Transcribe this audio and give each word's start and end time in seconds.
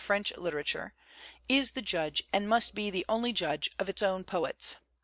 French 0.03 0.35
literature, 0.35 0.95
"is 1.47 1.73
the 1.73 1.81
judge, 1.83 2.23
and 2.33 2.49
must 2.49 2.73
be 2.73 2.89
the 2.89 3.05
only 3.07 3.31
judge 3.31 3.69
of 3.77 3.87
its 3.87 4.01
own 4.01 4.23
poets." 4.23 4.77